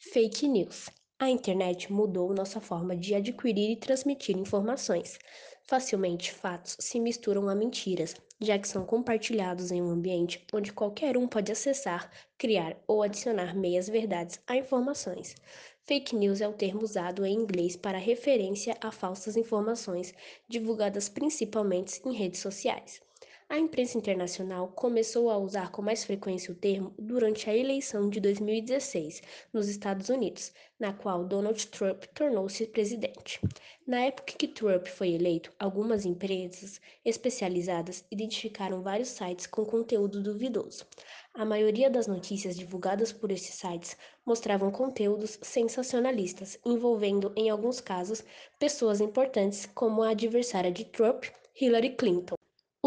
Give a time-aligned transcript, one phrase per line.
[0.00, 0.88] Fake news.
[1.20, 5.18] A internet mudou nossa forma de adquirir e transmitir informações.
[5.68, 11.16] Facilmente, fatos se misturam a mentiras, já que são compartilhados em um ambiente onde qualquer
[11.16, 15.36] um pode acessar, criar ou adicionar meias-verdades a informações.
[15.84, 20.12] Fake news é o termo usado em inglês para referência a falsas informações
[20.48, 23.00] divulgadas principalmente em redes sociais.
[23.50, 28.20] A imprensa internacional começou a usar com mais frequência o termo durante a eleição de
[28.20, 29.22] 2016
[29.54, 33.40] nos Estados Unidos, na qual Donald Trump tornou-se presidente.
[33.86, 40.84] Na época que Trump foi eleito, algumas empresas especializadas identificaram vários sites com conteúdo duvidoso.
[41.32, 43.96] A maioria das notícias divulgadas por esses sites
[44.26, 48.22] mostravam conteúdos sensacionalistas, envolvendo, em alguns casos,
[48.58, 51.24] pessoas importantes como a adversária de Trump,
[51.58, 52.37] Hillary Clinton.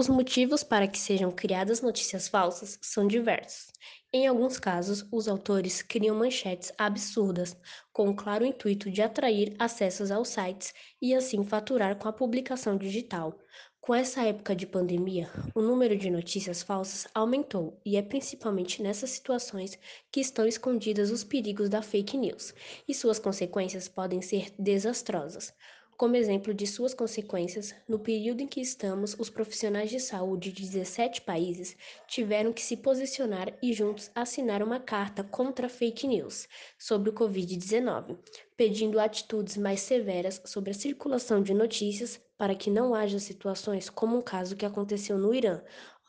[0.02, 3.72] Os motivos para que sejam criadas notícias falsas são diversos.
[4.12, 7.56] Em alguns casos, os autores criam manchetes absurdas,
[7.94, 12.78] com o claro intuito de atrair acessos aos sites e assim faturar com a publicação
[12.78, 13.38] digital.
[13.80, 19.12] Com essa época de pandemia, o número de notícias falsas aumentou e é principalmente nessas
[19.12, 19.78] situações
[20.12, 22.56] que estão escondidas os perigos da fake news,
[22.88, 25.54] e suas consequências podem ser desastrosas.
[26.02, 30.64] Como exemplo de suas consequências, no período em que estamos, os profissionais de saúde de
[30.64, 31.78] 17 países
[32.08, 38.18] tiveram que se posicionar e juntos assinar uma carta contra fake news sobre o Covid-19,
[38.58, 44.18] pedindo atitudes mais severas sobre a circulação de notícias para que não haja situações como
[44.18, 45.62] o caso que aconteceu no Irã,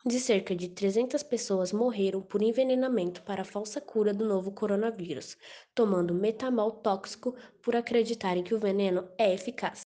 [0.05, 5.37] onde cerca de 300 pessoas morreram por envenenamento para a falsa cura do novo coronavírus,
[5.73, 9.81] tomando metamol tóxico por acreditarem que o veneno é eficaz.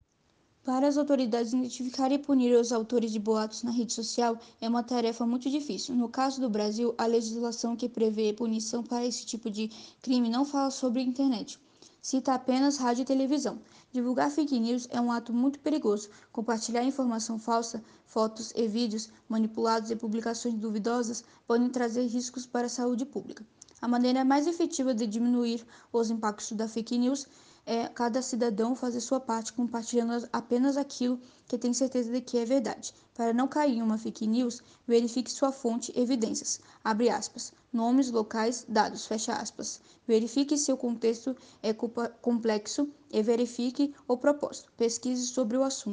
[0.65, 4.83] Para as autoridades identificarem e punir os autores de boatos na rede social é uma
[4.83, 5.95] tarefa muito difícil.
[5.95, 9.69] No caso do Brasil, a legislação que prevê punição para esse tipo de
[10.03, 11.61] crime não fala sobre internet,
[12.07, 13.59] cita apenas rádio e televisão.
[13.91, 16.09] Divulgar fake news é um ato muito perigoso.
[16.31, 22.71] Compartilhar informação falsa, fotos e vídeos manipulados e publicações duvidosas podem trazer riscos para a
[22.71, 23.45] saúde pública.
[23.87, 27.25] A maneira mais efetiva de diminuir os impactos da fake news
[27.65, 32.45] é cada cidadão fazer sua parte compartilhando apenas aquilo que tem certeza de que é
[32.45, 32.93] verdade.
[33.15, 36.61] Para não cair em uma fake news, verifique sua fonte evidências.
[36.83, 37.53] Abre aspas.
[37.73, 39.81] Nomes, locais, dados, fecha aspas.
[40.05, 44.73] Verifique se o contexto é complexo e verifique o propósito.
[44.77, 45.85] Pesquise sobre o assunto.